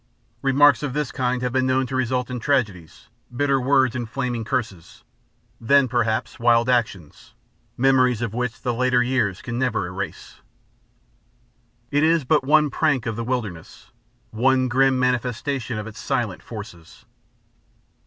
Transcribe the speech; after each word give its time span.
Remarks 0.41 0.81
of 0.81 0.93
this 0.93 1.11
kind 1.11 1.43
have 1.43 1.53
been 1.53 1.67
known 1.67 1.85
to 1.85 1.95
result 1.95 2.31
in 2.31 2.39
tragedies, 2.39 3.09
bitter 3.35 3.61
words 3.61 3.95
and 3.95 4.09
flaming 4.09 4.43
curses 4.43 5.03
then, 5.59 5.87
perhaps, 5.87 6.39
wild 6.39 6.67
actions, 6.67 7.35
memories 7.77 8.19
of 8.19 8.33
which 8.33 8.63
the 8.63 8.73
later 8.73 9.03
years 9.03 9.43
can 9.43 9.59
never 9.59 9.85
erase. 9.85 10.37
It 11.91 12.01
is 12.01 12.23
but 12.25 12.43
one 12.43 12.71
prank 12.71 13.05
of 13.05 13.15
the 13.15 13.23
wilderness, 13.23 13.91
one 14.31 14.67
grim 14.67 14.97
manifestation 14.97 15.77
of 15.77 15.85
its 15.85 15.99
silent 15.99 16.41
forces. 16.41 17.05